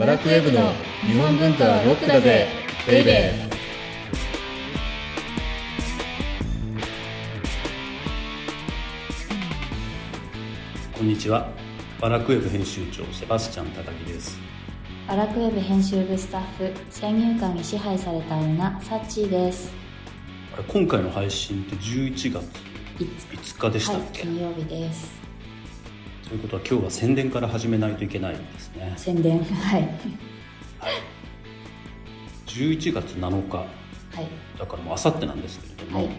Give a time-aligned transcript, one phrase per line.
[0.00, 0.72] バラクウェブの
[1.02, 2.48] 日本文化はロックだぜ
[2.88, 10.96] ベイベー。
[10.96, 11.50] こんにちは。
[12.00, 14.38] バラクウェブ編集長セバスチャン高木です。
[15.06, 19.70] バラクウェブ編集部スタッフ先入観に支配された女サッチーです。
[20.66, 22.42] 今回の配信って11月
[22.98, 25.19] い5日でしたはいっけ、金曜日です
[26.30, 28.94] ということは今日は宣伝から始めないといけないんですね。
[28.96, 29.42] 宣伝。
[29.42, 29.90] はい。
[32.46, 33.68] 11月7日、はい。
[34.56, 36.10] だからもう明後日なんですけれども、はい。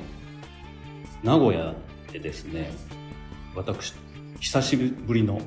[1.24, 1.74] 名古屋
[2.12, 2.74] でですね、
[3.56, 3.94] 私、
[4.42, 5.40] 久しぶりの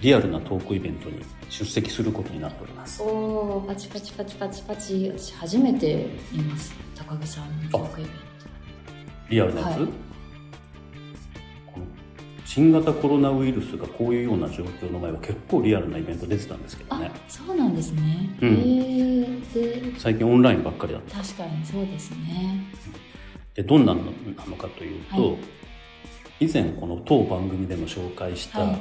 [0.00, 3.02] リアルなトークイベントに出席することになっております。
[3.02, 3.06] お
[3.56, 5.12] おパチパチパチパチパチ。
[5.18, 6.72] 私初めて見ます。
[6.94, 8.12] 高木さんのトークイベン
[9.30, 10.05] リアルなやつ、はい
[12.56, 17.10] 新型コロナウイルスがこういうような状況の前は結構リアルなイベント出てたんですけどね。
[17.28, 19.42] そうなんですね、うん。
[19.98, 21.18] 最近オンラインばっかりだった。
[21.18, 22.64] 確かにそうですね。
[23.52, 24.10] でどんなのな
[24.46, 25.36] のかというと、は
[26.40, 26.46] い。
[26.46, 28.78] 以前この当番組でも紹介したはい。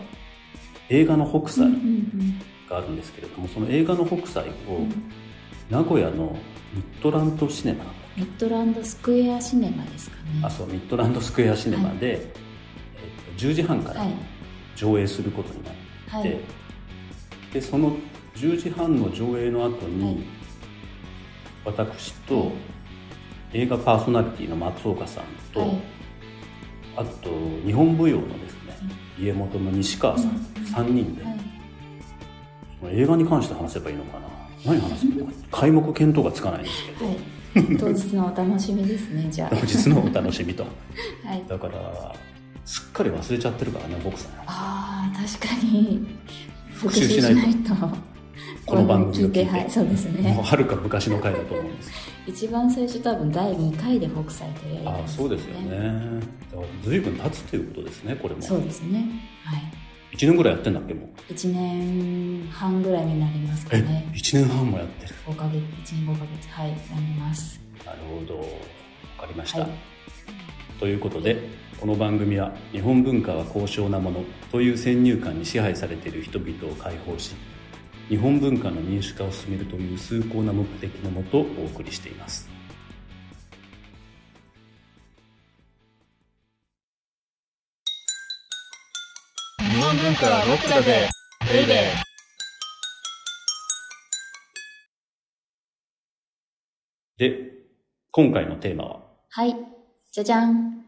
[0.87, 2.39] 映画の北うん斎うん。
[2.69, 5.11] があるんですけれども、その映画の北斎をうん。
[5.69, 6.37] 名古屋の
[6.73, 7.83] ミッドランドシネマ、
[8.15, 10.21] ミッドランドスクエアシネマですかね。
[10.43, 12.44] あそうミッドランドスクエアシネマで、えっと
[13.37, 14.13] 10時半からはい。
[14.75, 15.73] 上映することになっ
[16.21, 16.39] て、はい。
[17.53, 17.95] でその
[18.35, 20.17] 10時半の上映の後に、はい。
[21.65, 22.51] 私と
[23.53, 25.81] 映画パーソナリティの松岡さんと、はい。
[26.97, 27.29] あと
[27.65, 28.77] 日本舞踊のですね、
[29.19, 30.35] 家元の西川さん、うん。
[30.63, 31.23] 3人で、
[32.91, 34.27] 映画に関して話せばいいのかな？
[34.65, 35.27] 何話すの？
[35.51, 37.17] 開目見当がつかないんですけど、はい。
[37.77, 40.65] 当日のお楽しみですねじゃ当日のお楽しみと。
[40.65, 40.67] あ
[41.29, 41.43] はい。
[41.47, 42.15] だから
[42.65, 46.05] すっかり忘れちゃってるからね僕さんああ確かに。
[46.71, 47.73] 復習しないと。
[48.65, 49.45] この番組を聞いて。
[49.45, 51.91] はいそうですもうねはるか昔の回だと思うんです。
[52.27, 55.77] 一番最初多分第2回で北斎取り上げたんああそうですよね。
[56.51, 58.41] だから随分経つということですねこれも。
[58.41, 59.07] そうですね。
[59.43, 60.17] はい。
[60.17, 65.15] 1年ぐらいやってんだっけもう？1年半ぐらいになりますかえね1年半もやってる。
[65.27, 65.55] 5ヶ月
[65.93, 67.61] 1年5ヶ月はいなります。
[67.85, 68.39] なるほど。
[68.39, 68.45] わ
[69.19, 69.94] かりました、はい
[70.79, 71.41] ということで
[71.79, 77.33] この番組は「日本文化は高尚なもの」という先入観に支配されている人々を解放し
[78.09, 82.47] 日本文化の民主化を進めるという崇高な目的のもとお送りしています。
[89.57, 91.09] 日本文化はロックだぜ。
[91.51, 91.77] ベイベー
[97.17, 97.51] で
[98.11, 98.99] 今回のテーマは？
[99.29, 99.55] はい
[100.15, 100.85] じゃじゃん。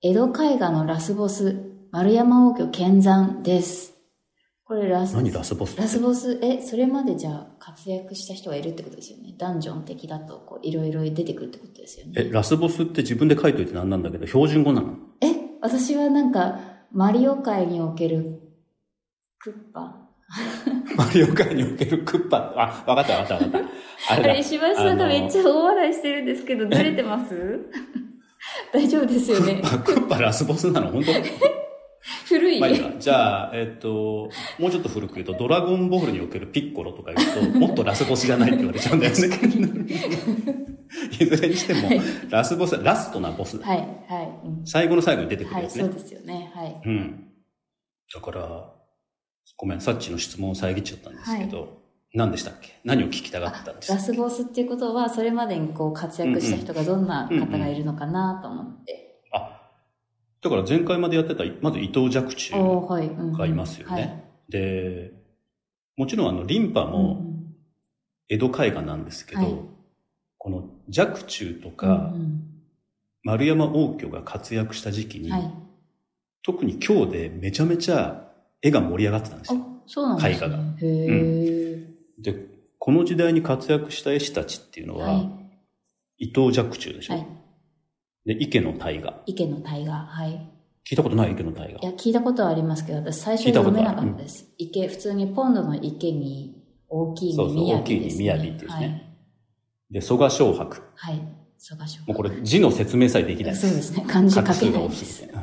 [0.00, 1.54] 江戸絵画のラスボス
[1.92, 3.92] 丸山王居見山です。
[4.64, 5.76] これラス何ラスボス？
[5.76, 9.34] ラスボス、え、それまでじゃあ活躍した人がいるってことですよね。
[9.36, 12.12] ダンジョン的だと、こう、いろいろ出てくるってことですよね。
[12.16, 14.94] えラスボスって自分で書いといてなんなんだけど標準語なの？
[15.20, 15.26] え、
[15.60, 16.58] 私はなんか、
[16.90, 18.40] マリオ界における、
[19.40, 20.08] クッパ。
[20.96, 22.54] マリオ界におけるクッパ。
[22.56, 23.58] あわかったわかったわかった。
[23.58, 24.30] あれだ。
[24.30, 27.34] あれ、石橋さんがめっちゃ大笑いしてるんですけど、ずれてます？
[28.72, 29.60] 大丈夫ですよね。
[29.64, 30.90] あ クッパラスボスなの？
[30.90, 31.12] 本当？
[32.26, 32.60] 古い。
[32.60, 39.18] まあいいわじゃあ、えっと、もうちょっと古く言うと、ドラゴンボールにおけるピッコロとか言うと、もっとラスボスじゃないって言われちゃうんだよね。
[41.20, 41.88] いずれにしても、
[42.30, 43.66] ラスボス、ラストなボスだ。
[43.66, 43.84] はい、は
[44.22, 44.46] い。
[44.46, 45.84] うん最後の最後に出てくるはい、やつね。
[45.84, 46.50] そうですよね。
[46.54, 46.82] はい。
[46.84, 47.24] うん。
[48.14, 48.72] だから、
[49.56, 51.79] ごめん、さっきの質問を遮っちゃったんですけど、
[52.12, 52.80] 何でしたっけ？
[52.84, 59.20] 何を聞きたがってたんですラかスボスっていうことは、それまでにこう活躍した人がどんな方がいるのかなと思って。
[59.32, 59.60] あ、
[60.42, 62.52] だから前回までやってた、まず伊藤若冲
[63.36, 63.94] がいますよね。
[63.94, 65.12] はいで、
[65.96, 67.24] もちろんあの、リンパうんも
[68.28, 69.54] 江戸絵画なんですけど、はい
[70.42, 72.42] この若冲とうんかうん
[73.22, 75.54] 丸山応挙が活躍した時期に、はい。
[76.42, 78.32] 特に今日でめちゃめちゃ
[78.62, 79.60] 絵が盛り上がってたんですよ。
[79.60, 80.36] あ、そうなんですね。
[80.36, 81.69] 絵画がへえ。
[82.22, 82.46] で、
[82.78, 85.18] この時代に活躍した絵師たちっていうのは、は
[86.18, 86.26] い。
[86.26, 87.26] 伊藤若冲でしょ、はい。
[88.26, 89.22] で、池の大河。
[89.26, 89.96] 池の大河。
[89.98, 90.50] はい。
[90.88, 91.78] 聞いたことない池の大河？
[91.80, 94.46] いや、聞いたことはありますけど、私最初読めなかったです。
[94.58, 96.56] 池、普通にポンドの池に、
[96.88, 98.32] 大きいそうそうに雅です、ね。
[98.32, 99.16] 大きいに雅っていうですね
[99.90, 100.82] で、曾我蕭白。
[100.94, 101.14] はい。
[101.14, 101.22] はい。
[101.58, 103.56] 曾我蕭もうこれ字の説明さえできない。
[103.56, 104.04] そうですね。
[104.08, 105.22] 漢字書けないです。
[105.22, 105.34] て。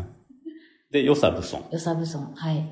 [0.92, 1.60] で、与謝蕪村。
[1.70, 2.36] 与謝蕪村。
[2.36, 2.70] はい。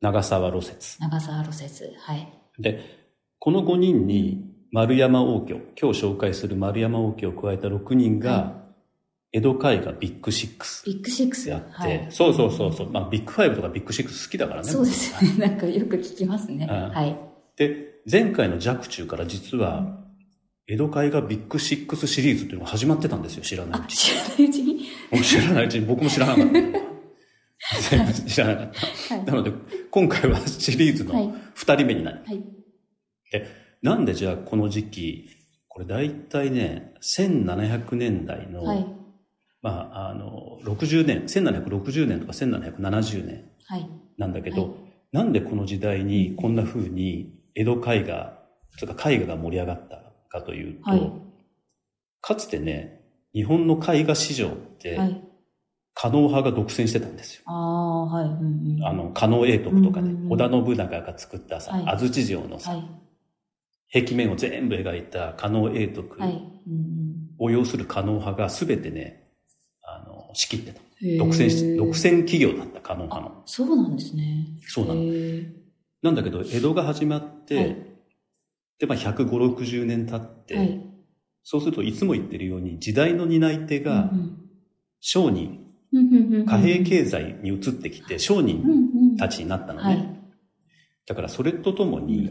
[0.00, 0.98] 長沢芦雪。
[0.98, 1.96] 長沢芦雪。
[1.98, 2.32] はい。
[2.58, 3.01] で、
[3.44, 8.62] この5人に円山応挙、今日紹介する円山応挙を加えた6人が、は
[9.32, 11.46] 江戸絵画 Big Sixスビッグシックス。
[11.46, 12.06] であって、はい。
[12.10, 14.70] そうそうそうそう、まあ Big Five とか Big Six 好きだからね。
[14.70, 15.34] そうですね。
[15.44, 16.68] なんかよく聞きますね。
[16.70, 17.16] うんはい。
[17.56, 20.04] で、前回の若冲から実は、
[20.68, 24.86] 江戸絵画ビッグシックスシリーズっていうのが始まってたんですよ、知らないうあ、ち知らないうちに？
[25.20, 28.12] 知らないうちに僕も知らなかった。
[28.22, 28.70] 知らなかっ
[29.08, 29.14] た。
[29.16, 29.24] はい。
[29.24, 29.50] なので、
[29.90, 32.20] 今回はシリーズはいの2人目になる。
[32.24, 32.61] はい。
[33.82, 35.28] なんでじゃあこの時期、
[35.68, 38.86] これ大体ね、1700年代の、はい。
[39.62, 43.88] まあ、あの、60年、1760年とか1770年はい。
[44.18, 44.70] なんだけど、はい
[45.12, 48.38] なんでこの時代にこんな風に江戸絵画、
[48.80, 51.12] とか絵画が盛り上がったかというと、はい
[52.22, 53.02] かつてね、
[53.34, 55.22] 日本の絵画市場って、はい。
[55.94, 57.42] 狩野派が独占してたんですよ。
[57.46, 58.24] ああ、はい。
[58.24, 58.84] うんうん。
[58.84, 62.84] あの、英徳とかね、うんうんうん織田信長が作ったさ、はい安土城のさ、はい。
[63.92, 66.18] 壁面を全部描いた狩野英徳
[67.38, 69.28] を要する狩野派が全てね、
[69.82, 70.80] あの、仕切ってた。
[71.02, 71.18] うん。
[71.18, 73.40] 独占独占企業だった狩野派の。
[73.40, 74.46] あ、そうなんですね。
[74.66, 75.02] そうなの
[76.02, 77.92] なんだけど、江戸が始まって、はい
[78.82, 80.80] で、まあ、150、60年経って、はい。
[81.44, 84.38] そうするといつも言ってるように、時代の担い手がうん
[85.00, 85.60] 商人、
[85.92, 88.70] うんうんうんうん貨幣経済に移ってきて商うん人う
[89.14, 89.86] んたちになったのね。
[89.86, 90.18] はい。
[91.06, 92.30] だからそれとともに、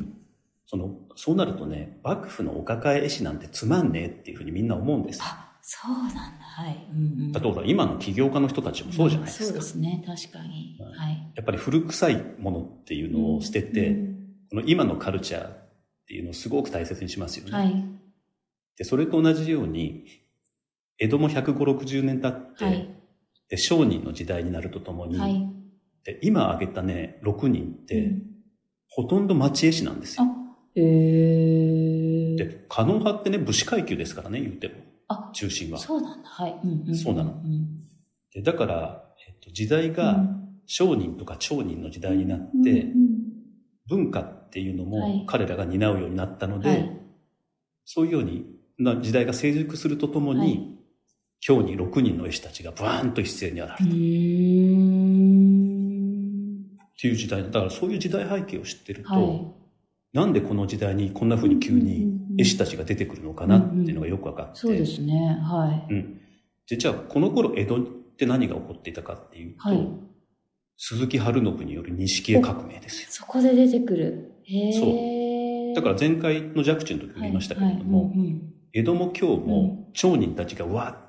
[0.71, 5.25] その、そうなるとね、幕府のお抱え絵師なんてつまんねえっていうふうにみんな思うんですよ。
[5.27, 6.21] あ、そうなんだ。
[6.21, 6.88] はい。
[6.89, 9.44] うんうんだってほら、今の起業家の人たちもそうじゃないですか。
[9.47, 10.01] そうですね。
[10.07, 10.77] 確かに。
[10.79, 11.31] はいはい。
[11.35, 14.12] やっぱり古臭いものっていうのを捨てて、うん
[14.50, 15.69] この今のカルチャーっ
[16.07, 17.51] ていうのをすごく大切にしますよね。
[17.51, 17.85] はい。
[18.77, 20.06] で、それと同じように、
[21.00, 22.89] 江戸も150、60年経って、はい。
[23.50, 25.50] で商人の時代になるとともに、はい。
[26.06, 28.31] で今挙げたね、6人って、うん
[28.94, 30.25] ほとんど町絵師なんですよ。
[30.75, 32.35] あ、へえ。
[32.35, 34.75] で、カノン派ってね、武士階級ですからね、言っても。
[35.07, 35.77] あ、中心は。
[35.77, 36.29] そうなんだ。
[36.29, 36.59] はい。
[36.63, 37.44] うんうんそうなのん
[38.33, 43.12] でだから、えっと、時代うがん商人とか町人の時代になって、うんうん
[43.88, 46.97] 文化っていうのはいも彼らが担うようになったので、はい
[47.83, 48.45] そういうように
[48.77, 50.68] な時代が成熟するとともに、はい
[51.45, 53.89] 今日に6人の絵師たちがブワーンと一斉に現れたうっ。
[53.89, 53.95] て
[57.07, 59.41] いう時代だからそういう時代背景を知ってると、はい。
[60.13, 65.40] なんでこの時代にこんな風に急に絵師たちが出てくるのかなっていうのがよく分かって、そうですね。
[65.42, 65.94] はい。
[65.94, 66.22] うん、
[66.69, 67.86] でじゃあこの頃江戸っ
[68.18, 69.88] て何が起こっていたかっていうと、はい
[70.84, 74.42] 鈴木春信による錦絵革命ですよそこで出てくる。
[74.46, 74.74] へえ。
[74.74, 78.42] そうだから前回の若冲の時も言いましたけれども、はいはいうん
[78.74, 81.02] 江戸も今日も町人たちがわーっと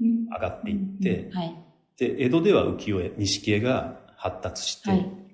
[0.00, 1.56] うん上がっていって、うんはい。
[1.98, 5.27] で江戸では浮世絵錦絵が発達して、はい。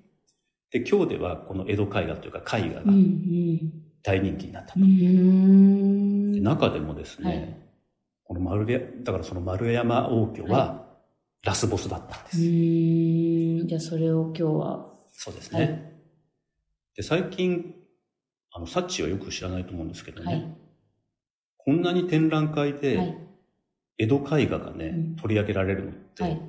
[0.75, 3.59] で今日ではこの江戸絵画というか絵画がうんうん。
[4.03, 6.33] 大人気になったうーん。
[6.33, 7.61] で中でもですね、はい
[8.27, 10.87] この丸やだからその丸山王居は
[11.43, 13.67] ラスボスだったんです、うーん。
[13.67, 14.93] じゃあそれを今日は。
[15.13, 15.91] そうですね、はい
[16.95, 17.75] で最近
[18.51, 20.57] あのサッチはよく知らないと思うんですけどね、はい。
[21.57, 23.17] こんなに展覧会で、はい。
[23.99, 26.41] 江戸絵画がね、うん取り上げられるのって、はい。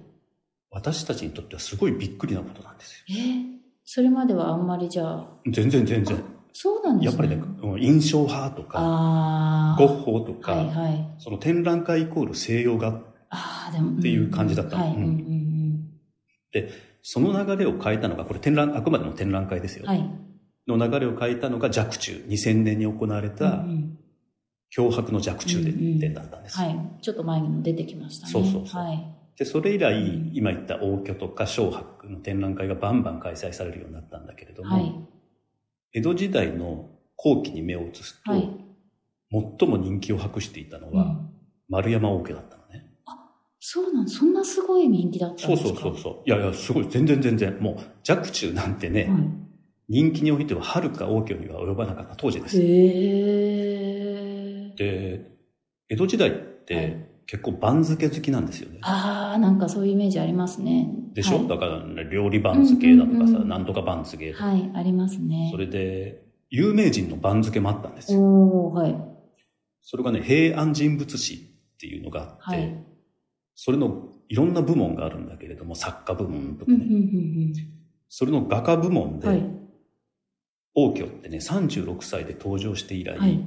[0.71, 3.05] 私たちにとってはすごいびっくりなことなんですよ。
[3.11, 3.46] えー、
[3.97, 6.23] それまではあんまりじゃあ、全然全然。
[6.53, 7.23] そうなんですね。
[7.23, 9.75] やっぱりね、うん印象派とか。
[9.79, 11.15] ゴッホとか、はいはい。
[11.17, 13.01] その展覧会イコール西洋画、
[13.31, 13.93] ああ、でも。
[13.93, 14.93] っていう感じだったのはい。
[14.97, 15.91] うんうんうん
[17.01, 19.85] その流れを変えたのが、これ展覧、あくまでも展覧会ですよ。
[19.85, 19.89] うん。
[19.89, 20.11] はい。
[20.69, 23.97] の流れを変えたのが若冲、2000年に行われたん
[24.77, 26.59] 脅迫の若冲うんうん展だったんです。
[26.59, 26.79] はい。
[27.01, 28.33] ちょっと前にも出てきましたね。
[28.33, 29.17] そうそうそうはい。
[29.39, 34.95] で、それ以来、うん今言った王居とか小博の展覧会がバンバン開催されるようになったんだけれども、はい。
[35.93, 38.49] 江戸時代の後期に目を移すと、はい。
[39.59, 41.31] 最も人気を博していたのは、うん
[41.69, 42.93] 丸山王家だったのね。
[43.59, 45.81] そうなん、そんなすごい人気だったんそうですか？
[45.81, 46.23] そうそうそう。
[46.25, 47.59] いやいや、すごい、全然全然。
[47.61, 47.77] もう、
[48.09, 49.21] 若冲なんてね、はい
[49.89, 52.61] 人気においては遥か王居には及ばなかった当時です。
[52.61, 52.65] へ
[54.73, 54.75] え。
[54.77, 55.31] で、
[55.89, 58.79] 江戸時代っはいて結構番付好きなんですよね。
[58.83, 60.89] ああ、なんかそういうイメージありますね。
[61.13, 65.49] でしょ、はいだから、ね、料理番付だとかさ、うんうんうんなんとか番付とか、はい、ありますね。
[65.51, 68.21] それで、有名人の番付もあったんですよ。
[68.21, 68.97] おおはい。
[69.83, 72.85] それがね、平安人物史っていうのがあって、はい。
[73.57, 76.99] それのいろんな部門があるんだけれども、作家部門とかうん、うん、ね、う
[77.51, 77.53] ん
[78.09, 79.21] それの画家部門うん。
[79.21, 79.43] で、はい。
[80.77, 83.41] 王居ってね、36歳で登場して以来、はい。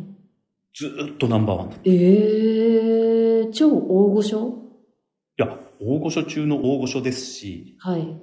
[0.76, 1.90] ずーっとナンバーワンだった。
[1.90, 3.19] いええ
[3.52, 4.54] 超大御所？
[5.38, 8.22] や、大御所中の大御所ですし、はい。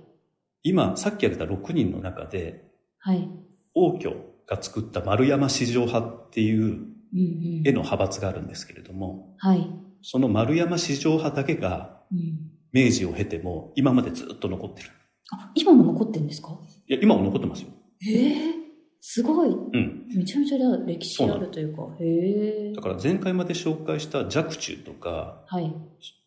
[0.63, 2.65] 今、さっき挙げた6人の中で、
[2.99, 3.29] はい。
[3.75, 4.15] 王居
[4.47, 6.87] が作った丸山四条派っていう。
[7.65, 9.71] 絵の派閥があるんですけれども、はい。
[10.03, 12.51] その丸山四条派だけがうん。
[12.73, 14.91] 明治を経ても今までずっと残ってる。
[15.33, 16.59] あ、今も残ってるんですか？
[16.89, 17.69] いや、今も残ってますよ。
[18.07, 18.55] ええ
[19.09, 19.51] すごい。
[19.51, 20.09] うん。
[20.17, 21.83] めちゃめちゃ歴史あるというか。
[22.01, 22.83] へえだ。
[22.83, 25.69] から前回まで紹介した若冲とか、はい。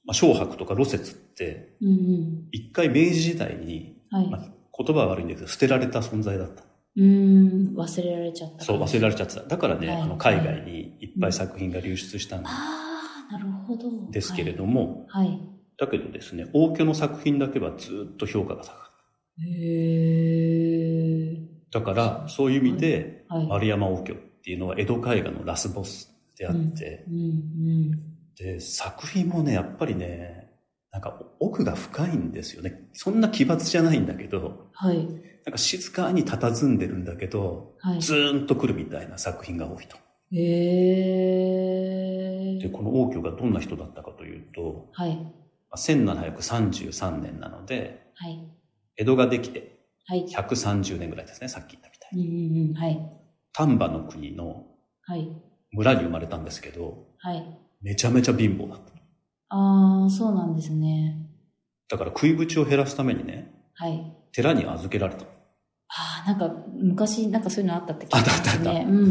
[0.05, 2.47] まあ、小白とか露雪って、うんうん。
[2.53, 4.29] 一回明治時代に、はい。
[4.29, 6.63] まあ、言葉は悪いんだけど、捨てられた存在だった。
[6.95, 8.63] うーん、忘れられちゃった。
[8.63, 9.43] そう、忘れられちちゃってた。
[9.43, 12.49] だからね、はいあの海外にいっぱい作品が流出したんあ
[13.29, 14.09] あ、なるほど。
[14.09, 15.27] ですけれども、はい。
[15.27, 15.39] はい。
[15.77, 18.89] だけどですね、王居の作品だけはずっと評価が高かっ
[19.41, 20.48] へえ。
[21.71, 21.79] た。
[21.79, 23.47] だから、そういう意味で、はい。
[23.47, 27.91] 丸山王居っていうのは江戸絵画のラスボスであって、うんうん。
[28.35, 30.49] で、作品もね、やっぱりね、
[30.91, 32.89] なんか奥が深いんですよね。
[32.93, 34.97] そんな奇抜じゃないんだけど、はい。
[34.97, 35.07] なん
[35.51, 38.01] か静かに佇んでるんだけど、はい。
[38.01, 39.97] ズーンと来るみたいな作品が多いと。
[40.31, 40.41] へ
[42.55, 42.59] え。
[42.59, 45.15] で、この王居がどんな人だったかというと、はい。
[45.15, 45.23] ま
[45.71, 48.39] あ1733年なので、はい。
[48.97, 49.78] 江戸ができて
[50.09, 50.25] はい。
[50.25, 52.61] 130年ぐらいですね、さっき言ったみたいうんに。
[52.63, 52.73] うんうん。
[52.73, 52.99] はい。
[53.53, 54.65] 丹波の国の
[55.03, 55.29] はい。
[55.71, 57.59] 村に生まれたんですけど、はい。
[57.83, 58.91] めちゃめちゃ貧乏だった。
[59.49, 61.27] ああ、そうなんですね。
[61.89, 64.13] だから食いぶちを減らすためにね、はい。
[64.31, 65.25] 寺に預けられた。
[65.89, 68.85] ああ、なんか、昔、なんかそういうのあったって聞いたあったあったあね。
[68.87, 69.07] うんうんう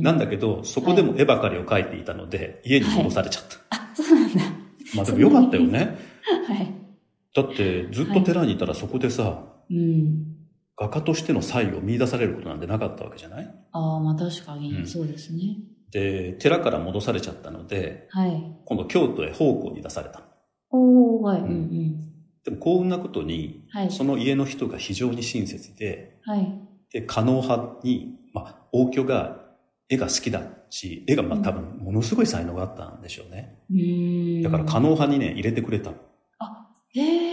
[0.00, 0.02] ん。
[0.02, 3.76] なんだけど、そこでも絵ばかりを描いていたので、家に戻されちゃった。
[3.76, 4.40] あ、そうなんだ。
[4.96, 5.98] まあでもよかったよね。
[6.48, 6.74] はい。
[7.34, 10.31] だって、ずっと寺にいたらそこでさ、うん。
[10.82, 13.54] 画家としての才を見出されることなんてなかったわけじゃない？
[13.72, 15.56] ああ、まあ確かうんに、そうですね。
[15.90, 18.56] で、寺から戻されちゃったので、はい。
[18.64, 20.22] 今度京都へ奉公に出された。
[20.70, 21.40] おー、はい。
[21.40, 22.12] ううんんうん。
[22.44, 23.90] でも幸運なことに、はい。
[23.90, 26.48] その家の人が非常に親切で、はい。
[26.92, 29.40] で、可能派に、まあ、王居が
[29.88, 33.58] 絵が好きだし、絵がまあうん多分ものすごい才能があったんでしょうね。
[33.70, 34.42] うーん。
[34.42, 35.96] だから可能派にね、入れてくれたの。
[36.38, 37.31] あ、へえ。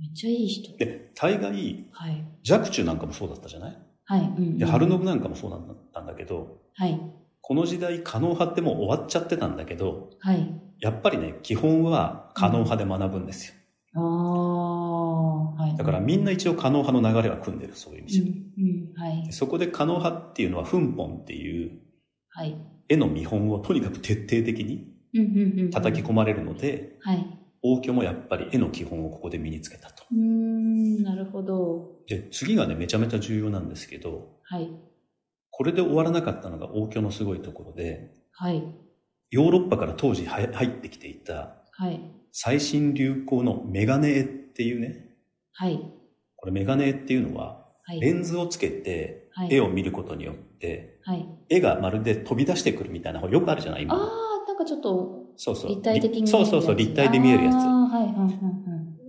[0.00, 0.76] めっちゃいい人。
[0.78, 2.24] で、大概、はい。
[2.50, 3.78] 若冲なんかもそうだったじゃない？
[4.04, 4.20] はい。
[4.20, 4.58] うん、うん。
[4.58, 7.00] で、春信なんかもそうだったんだけど、はい。
[7.42, 10.60] この時代、可能派ってもう終わっちゃってたんだけど、はい。
[10.80, 13.54] やっぱりね、基本は可能派で学ぶんですよ。
[13.94, 15.76] ああ、はい。
[15.76, 18.22] だからみんな一応可能派の流れは組んでる、そういう意味じゃ。
[18.22, 18.66] うん、う
[19.00, 19.02] ん。
[19.02, 19.32] はいで。
[19.32, 21.80] そこで可能派っていうのは、粉本っていう
[22.30, 22.56] はい。
[22.88, 25.24] 絵の見本をとにかく徹底的にうん、う
[25.56, 25.70] ん、うん。
[25.70, 27.39] 叩き込まれるので、はい。
[27.62, 30.04] 王居もやっぱり絵の基本をここで身につけたと。
[30.10, 31.98] うーん、なるほど。
[32.06, 34.70] で、次がね、めちゃめちゃ重要なんですけど、はい。
[35.50, 38.62] これで終わらなかったのが王居のすごいところで、はい。
[39.30, 42.00] ヨーロッパから当時は入ってきていたはい。
[42.32, 45.10] 最新流行のメガネ絵っていうね、
[45.52, 45.80] はい。
[46.36, 48.00] これメガネ絵っていうのは、はい。
[48.00, 51.28] レンズをつけてはい絵を見ることによって、はい。
[51.48, 53.94] 絵がまるで飛び出してくるみたいな方よくあるじゃないあ今。
[53.96, 53.98] あ、
[54.46, 55.70] なんかちょっとそうそう。
[55.70, 57.54] 立体的に見えるそうそうそう、立体で見えるやつ。
[57.54, 58.38] はい、はい、はい、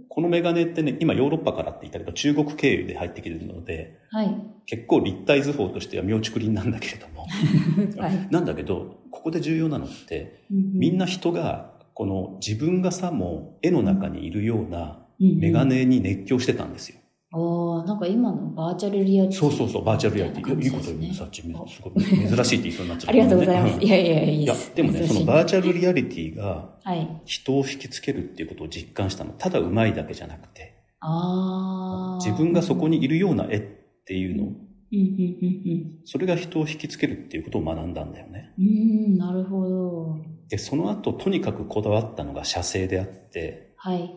[0.10, 4.26] このメガネってね、今ヨーロッパからって言ったけど、中国経由で入ってきてるので、はい。
[4.28, 4.36] はい。
[4.66, 7.28] 結構立体図法としては妙竹林なんだけれども。
[8.02, 8.28] はい。
[8.30, 15.86] なんだけど、ここで重要なのって、みんな人が、この自分がさも絵の中にいるようなメガネ。
[15.86, 17.01] ネに熱狂してたんですよ。
[17.34, 19.40] ああ、なんか今のバーチャルリアリティ。
[19.40, 20.64] そうそうそう、バーチャルリアリティ。
[20.64, 21.42] いいこと言うね、ねさっち。
[21.42, 21.48] す
[21.82, 23.80] ごい珍しいって言いそうになっちゃありがとうございます。
[23.80, 27.22] んいやいやいや、いやでもね、 そのバーチャルリアリティがはい。
[27.26, 29.32] 人を引きつけるっていうことを実感したの。
[29.32, 32.26] ただ上手いだけじゃなくて、ああ。
[32.26, 33.62] 自分がそこにいるような絵っ
[34.06, 34.54] ていうの、うん、うん、
[34.94, 38.54] うん、それが人を引きつけるっていうことを学んだんだよね。
[38.60, 38.66] うん。
[38.66, 38.70] う
[39.16, 40.18] ん、なるほど。
[40.50, 44.14] で、その後、とにかくこだわったのが写生であって、はい。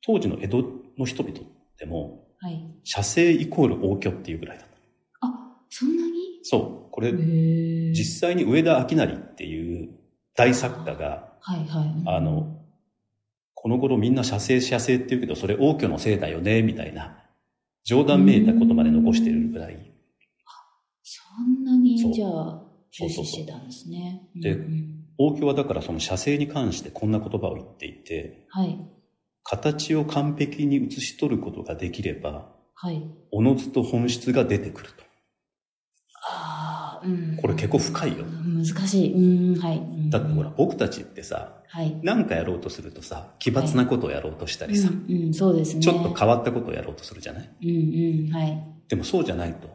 [0.00, 0.64] 当時の江戸
[0.98, 1.34] の人々
[1.82, 2.64] でも、はい。
[2.84, 5.26] 写生イコール応挙っていうぐらいだった。
[5.26, 6.12] あ、そんなに？
[6.44, 6.92] そう。
[6.92, 7.12] これ。
[7.12, 9.90] 実際に上田明成っていう
[10.36, 12.02] 大作家が、はい、はい。
[12.06, 12.56] あの、
[13.54, 17.18] この頃みんな写生写生って言うけど、それ王居のせいだよね、みたいな、
[17.82, 19.92] 冗談めいた言葉で残してるぐらい。
[21.02, 22.62] そんなに、そうじゃあ、
[22.92, 24.28] そうそうそう重視してたんですね。
[24.36, 28.78] でうんうん王居はだからその写生に関してこんな言葉を言っていて、はい。
[29.44, 33.02] 形を完璧に写し取ることができれば、はい。
[33.30, 35.04] おのずと本質が出てくると。
[36.28, 37.36] ああ、うん。
[37.36, 39.12] これ結構深いよ難しい。
[39.12, 39.78] うん、はい。
[39.78, 41.98] うんだってほら、、僕たちってさ、はい。
[42.02, 45.80] 何かやろうとするとさ、奇抜なことをやろうとしたりさ、うん、うん、そうですね。
[45.82, 47.50] ちょっと変わったことをやろうとするじゃない？
[47.62, 48.62] うん、うん、はい。
[48.88, 49.68] でもそうじゃないと。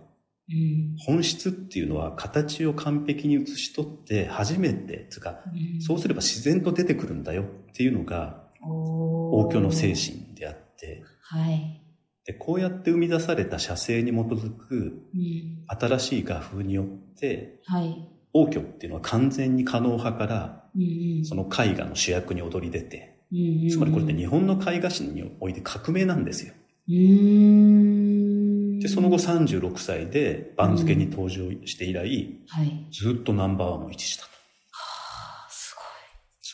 [0.49, 0.95] うん。
[0.99, 9.97] 本質っていうのは形を完璧に写し取って初めて、つうか、うんそうすれば自然と出てくるんだよっていうのがお王居の精神。
[9.97, 11.81] 神であって、はい。
[12.25, 15.63] で、こうやって生み出された写生に基づくうん。
[15.67, 18.09] 新しい画風によって、はい。
[18.33, 21.25] 王居っていうのは完全に可能派からうん、うん。
[21.25, 26.53] その絵画の主役に躍り出て、うんうん、つまりこれって日本の絵画史において革命なんですよ。
[26.87, 32.87] で、で、その後36歳で番付に登場して以来、はい。
[32.91, 34.29] ずっとナンバーワンを維持したと。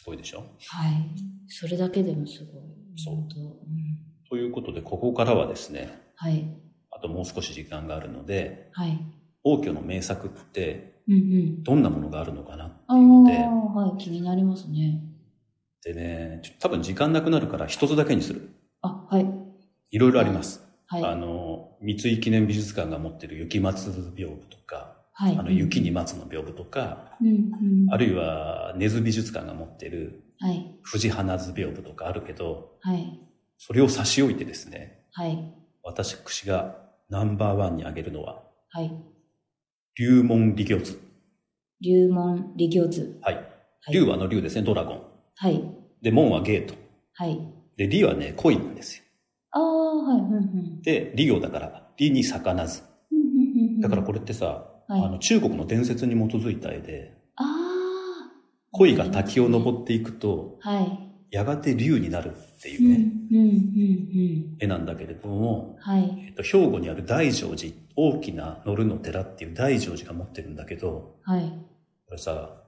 [0.04, 0.40] すすごいでしょ？
[0.40, 1.10] はい。
[1.48, 2.64] それだけでもすごい。
[2.98, 3.16] そう。
[4.30, 6.46] ということで、ここからはですね、はい。
[6.92, 9.00] あともう少し時間があるので、はい。
[9.46, 11.64] 王居の名作ってうんうん。
[11.64, 14.04] どんなものがあるのかなっていうので、はい。
[14.04, 15.02] 気になりますね。
[15.86, 18.50] でね、多分時間なくなるから一つだけにする。
[18.82, 19.26] あ、はい。
[19.92, 20.62] いろいろあります。
[20.88, 21.06] はい。
[21.06, 25.38] あの、三井記念美術館が持ってる雪松屏風とか、はい。
[25.38, 27.32] あの雪に松の屏風とか、うんう
[27.90, 27.94] ん。
[27.94, 30.78] あるいは根津美術館が持ってるはい。
[30.82, 33.20] 藤花図屏風とかあるけど、はい。
[33.58, 35.54] それを差し置いてですね、はい。
[35.84, 36.76] 私が
[37.10, 38.92] ナンバーワンに挙げるのは、はい。
[39.98, 41.00] 龍門理魚図。
[41.82, 43.20] 龍門理魚図。
[43.22, 43.36] はい。
[43.36, 45.02] はい龍はあの龍ですね、ドラゴン。
[45.36, 45.64] はい。
[46.02, 46.74] で、門はゲート。
[47.14, 47.40] はい。
[47.78, 49.04] で、理はね、恋なんですよ。
[49.52, 50.20] ああ、はい。
[50.20, 50.82] うんうん。
[50.82, 52.82] で、理魚だから、理に魚図。
[53.12, 57.46] うんうんうんうんだからこれってさ、はいあの中国の伝説に基づいた絵で、ああ。
[58.72, 61.00] 恋が滝を登っていくと、はい。
[61.32, 65.82] やがて竜になるっていうん、うね、うん、うん、絵なんだけれども、うん。
[65.82, 66.26] はい。
[66.28, 71.42] えっと、兵庫にある大乗寺、大きな乗るの寺っていう大乗寺が持ってるんだけど、はい。
[72.08, 72.62] これさ、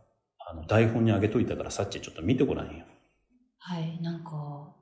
[0.47, 2.85] あの、台本にあげといたからさっちちょっと見てごらんよ。
[3.59, 4.01] はい。
[4.01, 4.75] なんか、こ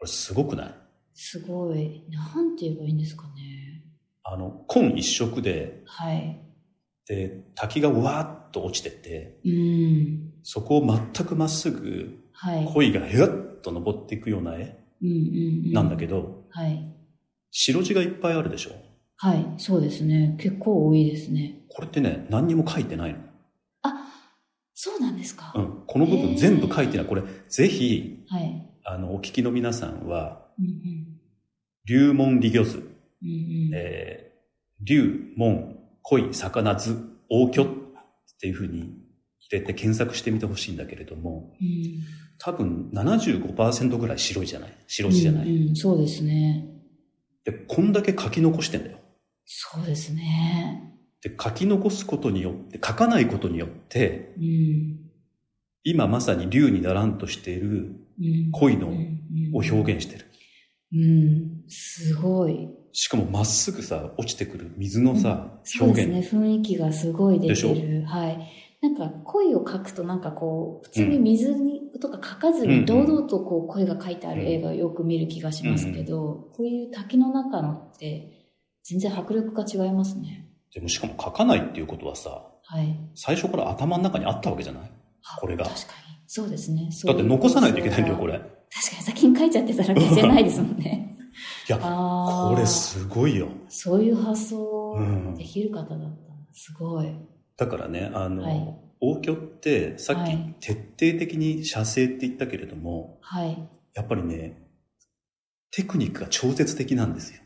[0.00, 0.74] れすごくない？
[1.12, 2.04] すごい。
[2.08, 3.82] なんて言えばいいんですかね。
[4.24, 6.38] あの、紺一色で、はい。
[7.10, 10.32] で、滝がわーっと落ちてて、うん。
[10.44, 12.64] そこを全くまっすぐはい。
[12.72, 15.16] 恋がへわっと登っていくような絵うんうん
[15.66, 15.72] うん。
[15.72, 16.86] なんだけど、はい。
[17.50, 18.70] 白地がいっぱいあるでしょ？
[19.16, 19.44] はい。
[19.58, 20.36] そうですね。
[20.38, 21.64] 結構多いですね。
[21.68, 23.18] これってね、何にも書いてないの。
[23.82, 23.92] あ、
[24.72, 25.52] そうなんですか。
[25.56, 25.82] うん。
[25.88, 27.06] この部分全部書いてない。
[27.06, 28.66] これ、ぜひ、はい。
[28.84, 31.06] あの、お聞きの皆さんは、うんうん。
[31.86, 33.70] 龍門理魚図、うんうん。
[33.74, 35.79] えー、龍門
[36.10, 36.96] 恋魚図
[37.28, 37.66] 大居っ
[38.40, 41.68] ていうふうに入れて検索してみてほしいんだけれども、うん
[42.42, 44.72] 多分75%ぐらい白いじゃない？
[44.86, 46.64] 白地じゃない、うんうん、そうですね。
[47.44, 48.96] で、こんだけ書き残してんだよ。
[49.44, 50.94] そうですね。
[51.22, 55.00] で、書き残すことによって、書かないことによって、うん。
[55.84, 58.92] 今まさに龍にならんとしているうん恋のを
[59.56, 60.24] 表現してる。
[60.94, 61.62] うん。
[61.68, 62.70] すごい。
[62.92, 66.32] しかもまっすぐさ、落ちてくる水のさ、そうです表現。
[66.32, 66.40] ね。
[66.40, 68.04] 雰囲気がすごい出でしてる。
[68.06, 68.38] はい。
[68.82, 78.48] なんか恋を描くとなんかこう、普通に水に、とか描かずうんうんに堂々とこう声が書いてある映画をよく見る気がしますけど、こういう滝の中のって
[78.84, 80.48] 全然迫力が違いますね。
[80.74, 82.96] でもしかも書かないっていうことはさ、はい。
[83.14, 84.82] 最初から頭の中にあったわけじゃない？
[85.26, 86.16] あこれが確かに。
[86.26, 86.88] そうですね。
[87.04, 88.34] だって残さないといけないんだよ、これ。
[88.34, 91.09] 確かに先に書いちゃってたら消せないですもんね。
[91.70, 91.78] や。
[91.78, 93.48] これすごいよ。
[93.68, 96.32] そういう発想うんできる方だった。
[96.52, 97.14] すごい。
[97.56, 103.58] だからね、あの、はい応挙って、さっきはい徹底的に写生って言ったけれども、はい。
[103.94, 104.62] やっぱりね、
[105.70, 107.40] テクニックが超絶的なんですよ。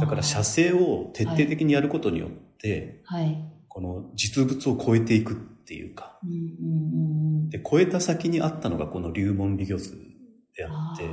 [0.00, 3.44] だから写生を徹底的にやることによって、はい。
[3.68, 7.48] この実物を超えていくっていうか、うんうんうんうん。
[7.50, 9.96] で、超えた先にあったのがこの龍門理魚図
[10.56, 11.04] であって、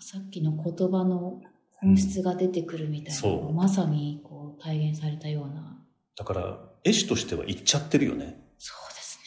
[0.00, 1.40] さっきの言葉の
[1.72, 5.78] 本質が出てくるみたいな、そうまさにこう体現されたような。
[6.16, 8.40] だから絵師としては言っちゃってるよね。
[8.58, 9.24] そうですね。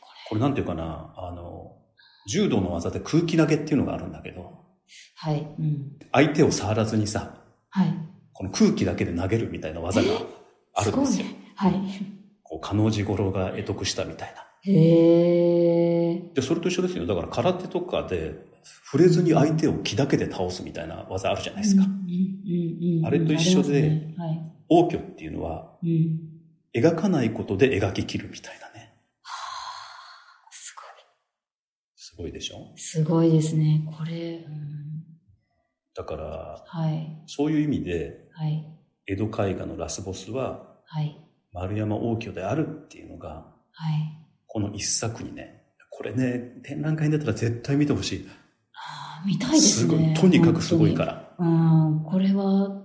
[0.00, 1.76] ここれなんていうかな、あの、
[2.28, 4.46] 柔道の技で空気投げっていうのがあるんだけど、れ。
[5.14, 5.54] はい。
[5.58, 5.98] うん。
[6.12, 7.34] 相手を触らずにさ、
[7.70, 7.94] はい。
[8.32, 10.08] この空気だけで投げるみたいな技が
[10.74, 11.26] あるんですよ。
[11.26, 11.54] ね。
[11.56, 11.74] はい。
[12.42, 14.42] こう、加納治五郎が得得したみたいな。
[14.62, 15.57] へえ。
[16.34, 17.06] で、それと一緒ですよ。
[17.06, 18.46] だから空手とかで、
[18.84, 21.84] 触れずに相手を気だけで倒すみたいな技あるじゃないですか。
[23.04, 24.52] あれと一緒でねはい。
[24.68, 26.20] 応挙っていうのは、うん。
[26.74, 28.94] 描かないことで描き切るみたいなね。
[30.50, 30.84] すごい。
[31.96, 32.72] すごいでしょ？
[32.76, 33.84] すごいですね。
[33.96, 35.04] これ、うん、
[35.94, 37.22] だから、はい。
[37.26, 38.66] そういう意味で、はい。
[39.06, 41.18] 江戸絵画のラスボスは、はい。
[41.52, 44.26] 丸山応挙であるっていうのが、はい。
[44.46, 45.57] この一作にね、
[45.98, 48.28] これね、展覧会に出たら絶対見てほしい。
[48.72, 50.14] ああ、見たいですごいね。。
[50.16, 51.34] とにかくすごいからら。
[51.40, 51.44] う
[51.90, 52.84] ん、これはうん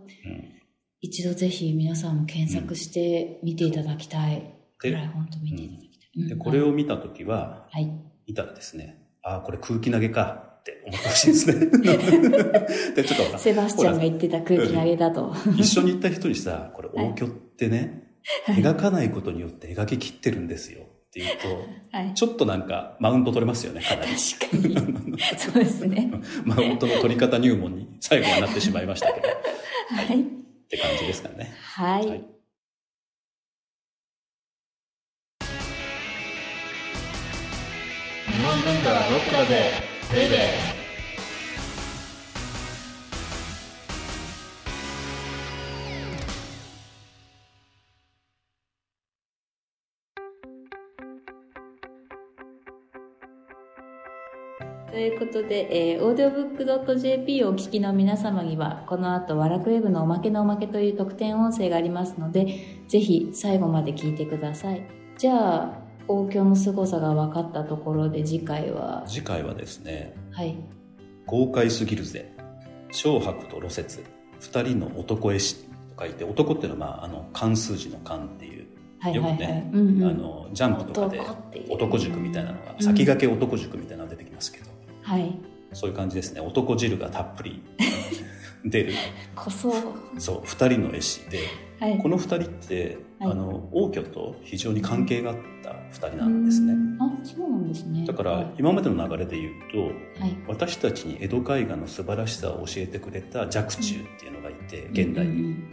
[0.99, 4.35] 一度ぜひ皆さんも検索して見ていただきたい。
[4.35, 6.27] でくらい本当見ていただきたい。
[6.27, 7.91] で、うんこれを見たときは、はい。
[8.25, 11.65] 見たらですね、ああ、これ空気投げかって思ってほしいですね。
[12.95, 15.35] で、ちょっとセバスチャンが言ってた空気投げだと。
[15.55, 21.47] 一緒に行った人にさ、これ、応挙ってね、描かないことによって描き切ってるんですよっていうと、
[21.95, 22.13] はい。
[22.15, 24.11] ちょっとなんかマウント取れますよね、かなり。
[24.13, 25.19] 確かに。
[25.37, 26.11] そうですね。
[26.43, 29.27] マウントの取り方入門に最後はなってしまいましたけど。
[29.27, 29.33] は
[30.11, 30.21] い。
[30.21, 30.23] っ
[30.69, 31.53] て感じですかね。
[31.61, 32.07] はい。
[32.07, 32.23] はい
[38.25, 39.71] 日本文化はロックだぜ
[40.11, 40.82] ベイベー
[54.93, 64.87] ということで、えー、audiobook.jp をお聞きの皆様には、この後、ワラクウェブのおまけのおまけという特典音声がありますので、ぜひ最後まで聞いてください。
[65.17, 70.55] じゃあ、王京の凄さが分かったところで次回は、次回はですね、はい。
[71.25, 72.31] 豪快すぎるぜ。
[72.91, 74.03] 小白と露雪。
[74.41, 78.67] 二人の男絵師と書いて、男っていうのは、まあ、あの、漢数字の漢っていう、
[78.99, 79.31] はいはいはい。
[79.31, 81.19] よくね、うんうんあの、ジャンプとかで
[81.67, 84.72] 男塾みたいなのが、うん先駆け男塾みたいなのが出てきますけど、
[85.03, 85.37] はい。
[85.73, 86.41] そういう感じですね。
[86.41, 87.61] 男汁がたっぷり
[88.65, 88.93] 出る。
[89.35, 89.73] こそ、
[90.17, 91.39] そう、二人の絵師で、
[91.79, 91.97] はい。
[91.97, 96.73] この二人って、はいあの、王居と非常に関係があった二人なんですね。
[96.73, 98.05] うんあ、そうなんですね。
[98.05, 100.37] だからはい、今までの流れで言うと、はい。
[100.47, 105.31] 私たちに江戸絵画の素晴らしさを教えてくれた若冲っていうのがいて、現代に。
[105.43, 105.63] うん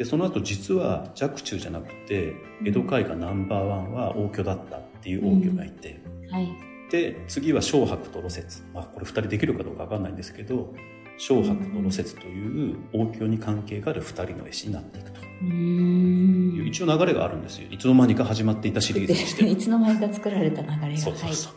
[0.00, 2.32] で、その後実は若冲じゃなくて、
[2.64, 6.69] 江戸絵画ナンバーワンは王居だったっていう王居がいて、うんはい。
[6.90, 8.62] で、次は小白と露雪。
[8.74, 10.74] まあ、これ二人できるかどうかわかんないんですけど、
[11.18, 16.54] 小白と露雪という王居に関係がある二人の絵師になっていくとうーん。
[16.56, 17.68] いう、一応流れがあるんですよ。
[17.70, 20.98] いつの間にか始まっていたシリーズにして いつの間にか作られた流れが。
[20.98, 21.52] そうそうそう。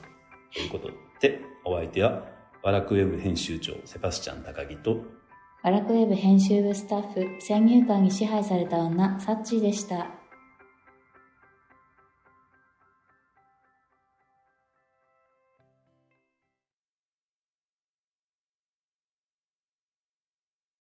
[0.54, 0.90] ということ
[1.22, 2.26] で、お相手は、
[2.62, 5.04] ワラクウェブ編集長、セバスチャン高木と、
[5.64, 10.12] ワラクウェブ編集部スタッフ、先入観に支配された女、サッチーでした。